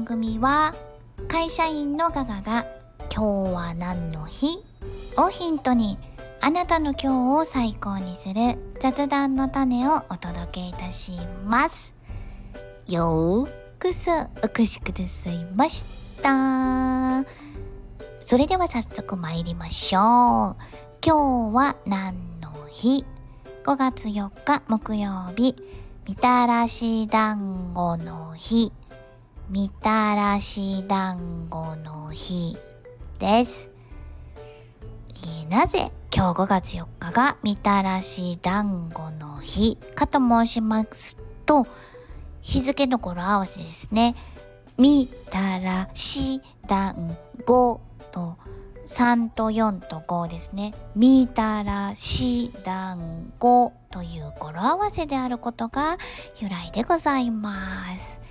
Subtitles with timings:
[0.00, 0.72] 番組は
[1.28, 2.64] 会社員のガガが
[3.14, 4.64] 今日は何の日？
[5.18, 5.98] をヒントに
[6.40, 11.94] あなたの今日を最高にする雑談の種をお届けいたします。
[12.88, 14.10] よーくそ
[14.42, 15.84] お越しくださいまし
[16.22, 17.22] た。
[18.24, 20.56] それでは早速参りましょう。
[21.04, 23.04] 今日は何の日
[23.64, 25.54] ?5 月4日木曜日、
[26.08, 28.72] みたらし団子の日。
[29.50, 32.56] みたらし団子の日
[33.18, 33.72] です。
[35.42, 41.66] えなぜ今日5月4日がみたらし団子の日かと申しますと、
[42.40, 44.14] 日付の語呂合わせですね。
[44.78, 47.80] みたらし団子
[48.12, 48.36] と
[48.86, 50.74] 3と4と5ですね。
[50.94, 55.98] みたらし団子という語呂合わせであることが
[56.38, 58.29] 由来でございます。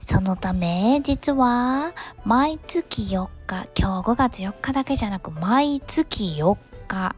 [0.00, 1.92] そのため、実は、
[2.24, 6.56] 毎月4日、今日5月4日だけじゃなく、毎月4
[6.88, 7.14] 日。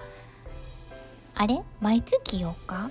[1.35, 1.63] あれ？
[1.81, 2.91] 毎月4日？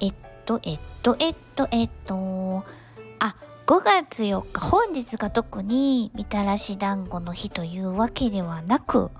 [0.00, 0.14] えっ
[0.46, 2.64] と、えっと、えっと、えっと、
[3.18, 3.34] あ、
[3.66, 9.10] 5月4日、本日が特にみたらし団子の日というわけではなく、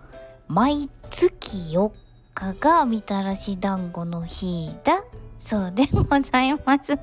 [0.49, 1.91] 毎月4
[2.35, 5.03] 日がみたらし団子の日だ
[5.41, 6.99] そうでございます。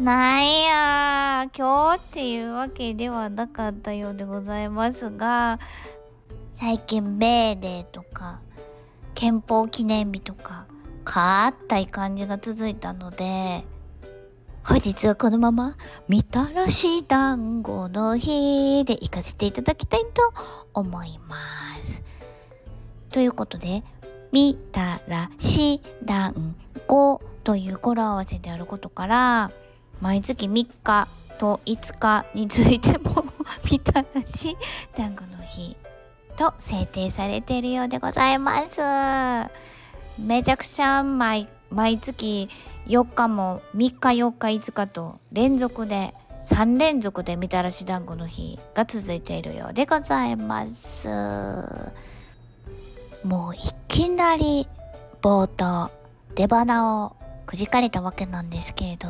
[0.00, 5.58] ないや、今日っていうわけではなかったようでございますが、
[6.54, 8.40] 最近メーデーとか、
[9.14, 10.66] 憲法記念日とか、
[11.04, 13.64] かったい感じが続いたので、
[14.64, 15.76] 本日はこのまま、
[16.08, 20.32] みたらし団子の日で行かせていただきたいと
[20.72, 21.36] 思いま
[21.84, 22.02] す。
[23.10, 23.82] ということで、
[24.32, 26.54] みたらし団
[26.86, 29.50] 子という語呂合わせであることから、
[30.00, 33.24] 毎月3日と5日についても
[33.70, 34.56] みたらし
[34.96, 35.76] 団子の日
[36.36, 38.80] と制定されているようでございます。
[40.18, 42.48] めちゃくちゃ毎毎月
[42.88, 51.08] 4日も3日4日5日と連続で3連続でみたらし団子の日が続いているようでございます。
[53.22, 53.58] もうい
[53.88, 54.66] きなり
[55.20, 55.90] 冒頭
[56.34, 57.19] 出花を
[57.50, 59.08] くじかれたわけなんですけれど、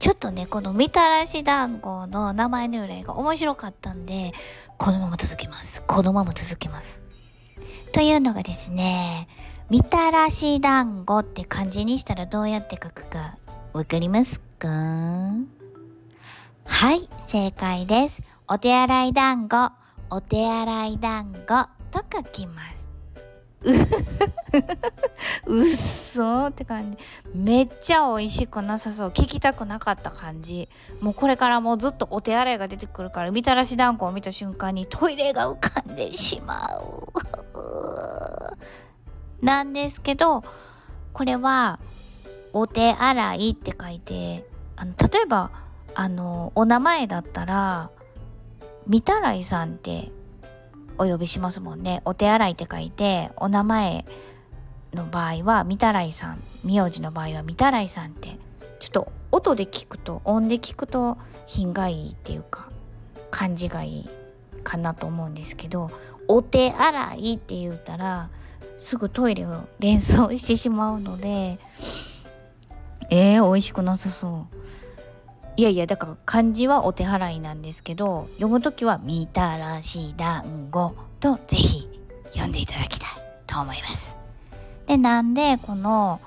[0.00, 4.32] ちょっとね、このみたらし団子の名前の由来が面白かったんで、
[4.76, 5.84] このまま続きます。
[5.86, 7.00] このまま続きます。
[7.92, 9.28] というのがですね、
[9.70, 13.36] みたらし団子って漢字にしたらどうやって書くか
[13.72, 14.68] わかりますか？
[16.64, 18.20] はい、正解です。
[18.48, 19.70] お手洗い団子、
[20.10, 22.88] お手洗い団子と書きます。
[25.46, 26.98] うっそって感じ。
[27.34, 29.08] めっちゃ美味しくなさそう。
[29.10, 30.68] 聞きたくなかった感じ。
[31.00, 37.06] もうこれからもうずっとお手洗いが出てくるから、みたらし団子を見た瞬間にトイレが浮かんでしまう。
[39.44, 40.42] なんですけど、
[41.12, 41.78] これは、
[42.52, 45.50] お手洗いって書いて、あの、例えば、
[45.94, 47.90] あの、お名前だったら、
[48.86, 50.10] みたらいさんって
[50.98, 52.02] お呼びしますもんね。
[52.04, 54.04] お手洗いって書いて、お名前
[54.96, 56.42] の場合は、みたらいさん。
[56.64, 58.38] 名字の場合は、みたらいさんって、
[58.80, 62.68] ちょっと音で聞くと、音で聞くと品がいいっていうか、
[63.30, 64.08] 感じがいい
[64.64, 65.90] かなと思うんですけど、
[66.26, 68.30] お手洗いって言うたら、
[68.78, 71.58] すぐトイレを連想してしまうので、
[73.10, 74.56] えー、美味しくなさそう。
[75.56, 81.86] いやいや、だから漢字はお手払いなんですけど、読むときはみたらし団子とぜひ
[82.32, 83.08] 読んでいただきたい
[83.46, 84.25] と思います。
[84.86, 86.20] で、なんでこの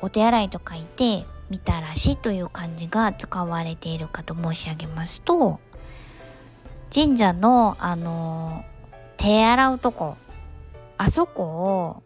[0.00, 5.60] お手洗いと書いてみたらしという漢字が使われているかと申し上げますと、
[6.92, 8.64] 神社のあの、
[9.16, 10.16] 手洗うとこ、
[10.96, 12.02] あそこを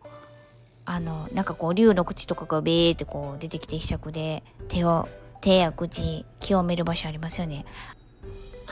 [0.86, 5.08] あの、なんかこう、竜の口とかがベーってこう出てきて、ひしゃくで手を、
[5.40, 7.64] 手や口、清める場所ありますよね。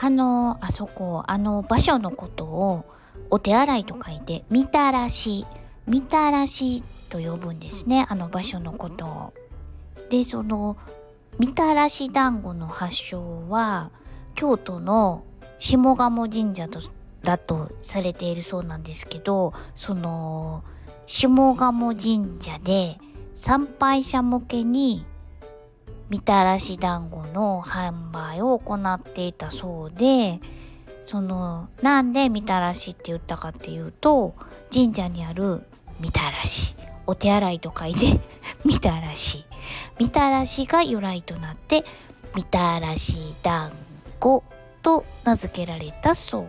[0.00, 2.84] あの、あそこ、あの場所のことを、
[3.30, 5.46] お手洗いと書いて、みたらし、
[5.86, 8.06] みたらしと呼ぶんですね。
[8.08, 9.34] あの場所のことを。
[10.08, 10.78] で、その、
[11.38, 13.90] みたらし団子の発祥は、
[14.34, 15.24] 京都の
[15.58, 16.80] 下鴨神社と、
[17.22, 20.64] だとされているそうなんですけど、その、
[21.06, 22.98] 下鴨神社で
[23.34, 25.04] 参拝者向けに
[26.08, 30.40] みたらし団子の販売を行っていたそうで、
[31.06, 34.34] その、なんでみたらしって言ったかっていうと、
[34.72, 35.62] 神社にある
[36.00, 36.74] みたらし、
[37.06, 38.20] お手洗いと書いて
[38.64, 39.44] みたらし。
[39.98, 41.84] みたらしが由来となって、
[42.34, 43.72] みたらし団
[44.18, 44.42] 子
[44.82, 46.46] と名付けられたそう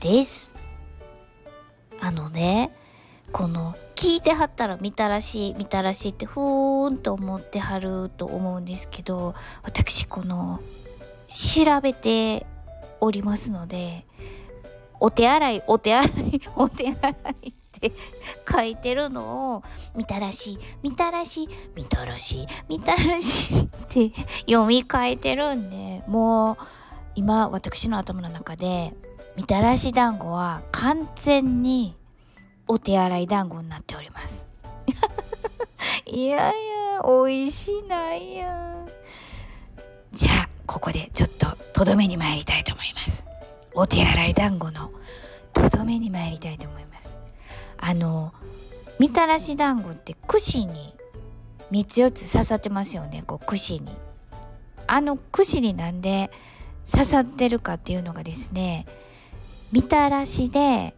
[0.00, 0.50] です
[2.00, 2.72] あのね
[3.32, 9.34] この聞いてはったらみたらしみたらしってふーんと思ってはると思うんですけど
[9.64, 10.60] 私この
[11.26, 12.46] 調べて
[13.00, 14.06] おりますので
[15.00, 17.10] お手洗いお手洗いお手洗
[17.42, 17.92] いって
[18.50, 19.62] 書いてるのを
[19.96, 24.10] みたらしみたらしみたらしみたらしって
[24.40, 26.56] 読み替えてるんでもう
[27.14, 28.92] 今私の頭の中で
[29.36, 31.96] みたらし団子は完全に
[32.66, 34.44] お手洗い団子になっております。
[36.06, 38.74] いやいや美味しいないや
[40.12, 43.24] じゃあここでちょっととどめに参りたいと思います。
[43.74, 44.90] お手洗い団子の
[45.52, 46.77] とどめに参りたいと思います。
[47.88, 48.34] あの
[48.98, 50.92] みたらし団子って串に
[51.72, 53.24] 3つ4つ刺さってますよね。
[53.26, 53.96] こう串に。
[54.86, 56.30] あの串になんで
[56.90, 58.86] 刺さってるかっていうのがですね
[59.72, 60.94] みたらしで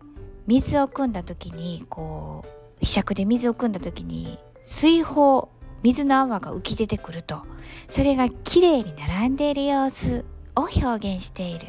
[0.49, 2.49] 水を汲んだ時にこう
[2.81, 5.49] ひしゃくで水を汲んだ時に水泡
[5.85, 7.43] 水の泡が浮き出てくると。
[7.87, 10.25] それがきれいに並んでいる様子
[10.57, 11.69] を表現している。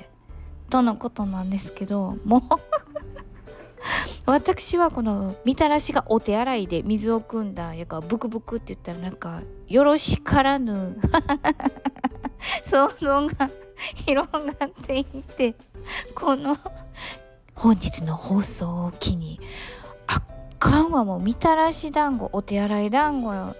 [0.71, 2.41] とのことなんですけどもう
[4.31, 10.97] 私はこのみたらしがお手洗いで水を汲んだやからブクブクって言ったらなんかよろしからぬ。
[12.63, 13.49] 想像が
[13.93, 15.53] 広がっていて
[16.15, 16.57] この
[17.55, 19.37] 本日の放送を機に
[20.07, 20.23] あっ
[20.57, 23.53] かんはもうみたらし団子お手洗い団子よ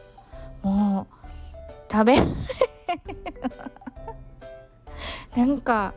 [0.63, 2.31] もう食べられ
[5.35, 5.93] なんか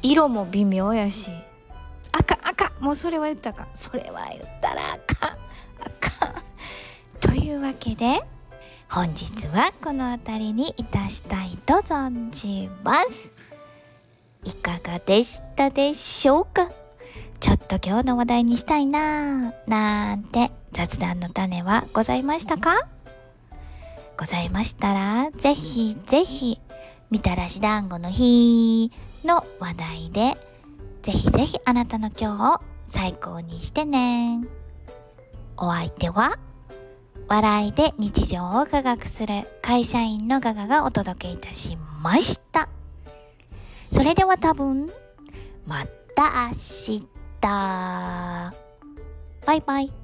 [0.00, 1.32] 色も微妙やし。
[2.80, 3.68] もうそれは言ったか。
[3.74, 5.30] それは言ったらあかん。
[5.30, 5.36] あ
[6.00, 6.34] かん。
[7.20, 8.20] というわけで
[8.88, 13.30] 本日はこの辺りにいたしたいと存じます。
[14.44, 16.70] いかがでしたでしょうか？
[17.40, 22.86] ちょっと今日の話題にしたいなぁなんて雑談の種はございましたか？
[24.18, 26.58] ございましたらぜひぜひ
[27.10, 28.92] みたらし団子の日
[29.24, 30.36] の話題で
[31.02, 34.40] ぜひぜひあなたの今日を最高にしてね。
[35.56, 36.38] お相手は
[37.28, 42.68] 笑いで日常を科学する会社員のガガがお届けいたしました。
[43.92, 44.88] それでは多分
[45.66, 47.02] また明日。
[47.40, 48.52] バ
[49.54, 49.99] イバイ。